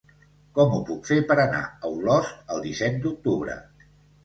Com 0.59 0.71
ho 0.77 0.79
puc 0.87 1.05
fer 1.09 1.17
per 1.33 1.37
anar 1.43 1.61
a 1.67 1.93
Olost 1.99 2.51
el 2.57 2.65
disset 2.65 3.01
d'octubre? 3.07 3.63